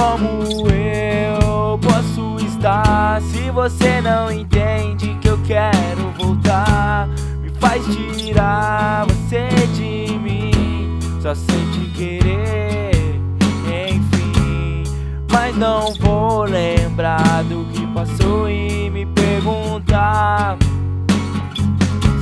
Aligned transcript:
Como 0.00 0.66
eu 0.70 1.78
posso 1.78 2.42
estar 2.46 3.20
se 3.20 3.50
você 3.50 4.00
não 4.00 4.32
entende 4.32 5.14
que 5.20 5.28
eu 5.28 5.38
quero 5.42 6.10
voltar? 6.16 7.06
Me 7.42 7.50
faz 7.60 7.84
tirar 7.84 9.04
você 9.04 9.46
de 9.74 10.18
mim, 10.18 10.98
só 11.20 11.34
sei 11.34 11.66
te 11.72 11.90
querer, 11.90 13.20
enfim. 13.66 14.84
Mas 15.30 15.54
não 15.58 15.92
vou 16.00 16.44
lembrar 16.44 17.44
do 17.44 17.66
que 17.70 17.86
passou 17.88 18.48
e 18.48 18.88
me 18.88 19.04
perguntar 19.04 20.56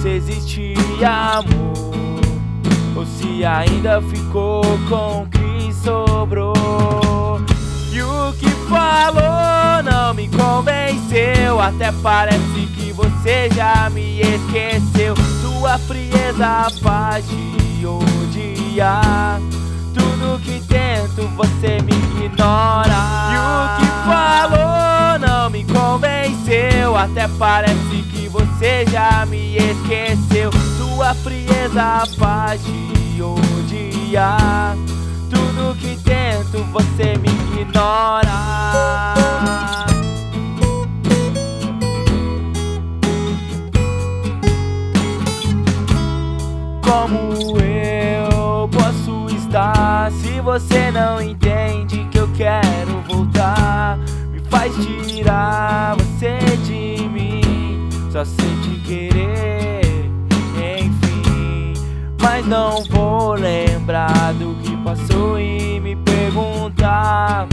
se 0.03 0.09
existe 0.09 0.75
amor 1.05 1.93
ou 2.97 3.07
se 3.07 3.45
ainda 3.45 4.03
ficou 4.03 4.65
com 4.89 5.23
o 5.23 5.29
que 5.29 5.73
sobrou. 5.73 7.08
Convenceu. 10.89 11.61
Até 11.61 11.93
parece 12.03 12.67
que 12.75 12.93
você 12.93 13.49
já 13.55 13.91
me 13.91 14.21
esqueceu. 14.21 15.15
Sua 15.43 15.79
frieza 15.79 16.69
faz 16.83 17.27
de 17.29 17.87
odiar. 17.87 19.41
Tudo 19.95 20.41
que 20.41 20.61
tento 20.67 21.29
você 21.37 21.79
me 21.83 21.93
ignora. 22.25 22.95
E 23.33 23.37
o 23.37 23.79
que 23.79 23.87
falou 24.09 25.19
não 25.19 25.51
me 25.51 25.65
convenceu. 25.65 26.97
Até 26.97 27.29
parece 27.39 28.03
que 28.11 28.29
você 28.29 28.85
já 28.91 29.27
me 29.27 29.57
esqueceu. 29.57 30.51
Sua 30.79 31.15
frieza 31.15 32.05
faz 32.19 32.61
de 32.65 33.23
odiar. 33.23 34.48
Como 46.89 47.61
eu 47.61 48.67
posso 48.69 49.27
estar 49.37 50.11
se 50.11 50.41
você 50.41 50.91
não 50.91 51.21
entende 51.21 52.09
que 52.11 52.19
eu 52.19 52.27
quero 52.35 53.03
voltar? 53.07 53.99
Me 54.33 54.41
faz 54.49 54.73
tirar 55.07 55.97
você 55.97 56.39
de 56.65 57.07
mim, 57.11 57.91
só 58.11 58.25
sei 58.25 58.49
te 58.63 58.81
querer, 58.87 60.11
enfim. 60.57 61.75
Mas 62.23 62.47
não 62.47 62.83
vou 62.85 63.35
lembrar 63.35 64.33
do 64.33 64.55
que 64.63 64.75
passou 64.79 65.39
e 65.39 65.79
me 65.81 65.95
perguntar 65.95 67.47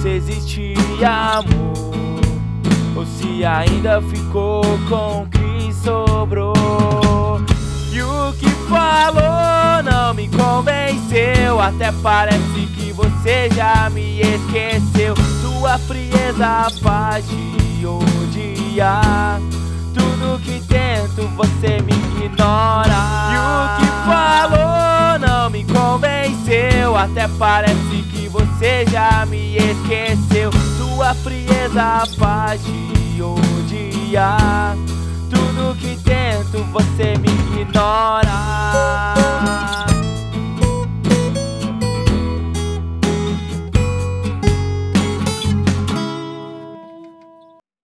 se 0.00 0.08
existe 0.08 0.74
amor 1.04 1.94
ou 2.96 3.04
se 3.04 3.44
ainda 3.44 4.00
ficou 4.00 4.62
com 4.88 5.24
o 5.24 5.28
que 5.28 5.74
sobrou. 5.74 7.05
E 7.96 8.02
o 8.02 8.30
que 8.34 8.50
falou 8.68 9.82
não 9.82 10.12
me 10.12 10.28
convenceu. 10.28 11.58
Até 11.58 11.90
parece 12.02 12.66
que 12.76 12.92
você 12.92 13.48
já 13.54 13.88
me 13.88 14.20
esqueceu. 14.20 15.14
Sua 15.40 15.78
frieza 15.78 16.68
faz 16.82 17.26
de. 17.26 17.46
Tudo 19.94 20.38
que 20.42 20.60
tento 20.68 21.26
você 21.36 21.80
me 21.80 21.94
ignora. 22.26 22.92
E 23.32 23.36
o 23.38 23.78
que 23.78 23.86
falou 24.04 25.18
não 25.18 25.48
me 25.48 25.64
convenceu. 25.64 26.94
Até 26.94 27.26
parece 27.38 28.02
que 28.12 28.28
você 28.28 28.84
já 28.90 29.24
me 29.24 29.56
esqueceu. 29.56 30.50
Sua 30.76 31.14
frieza 31.14 32.04
faz 32.18 32.62
de. 32.62 32.86
Tudo 35.30 35.74
que 35.78 35.96
tento 36.04 36.62
você 36.72 37.16
me 37.18 37.35
thought 37.76 38.25